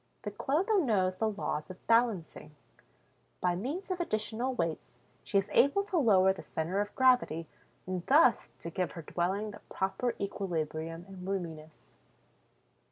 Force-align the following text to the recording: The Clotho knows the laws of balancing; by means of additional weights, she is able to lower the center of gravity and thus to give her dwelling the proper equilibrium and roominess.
The 0.23 0.31
Clotho 0.31 0.77
knows 0.79 1.17
the 1.17 1.29
laws 1.29 1.69
of 1.69 1.85
balancing; 1.85 2.55
by 3.39 3.55
means 3.55 3.91
of 3.91 3.99
additional 3.99 4.51
weights, 4.55 4.97
she 5.23 5.37
is 5.37 5.47
able 5.51 5.83
to 5.83 5.97
lower 5.99 6.33
the 6.33 6.41
center 6.41 6.79
of 6.81 6.95
gravity 6.95 7.45
and 7.85 8.03
thus 8.07 8.51
to 8.57 8.71
give 8.71 8.93
her 8.93 9.03
dwelling 9.03 9.51
the 9.51 9.59
proper 9.69 10.15
equilibrium 10.19 11.05
and 11.07 11.27
roominess. 11.27 11.91